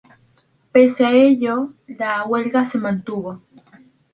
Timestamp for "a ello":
1.05-1.53